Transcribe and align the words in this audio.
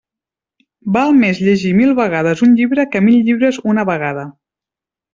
Val 0.95 1.13
més 1.17 1.41
llegir 1.49 1.75
mil 1.81 1.93
vegades 2.01 2.43
un 2.49 2.57
llibre 2.63 2.89
que 2.97 3.05
mil 3.11 3.23
llibres 3.31 3.63
una 3.75 3.89
vegada. 3.95 4.29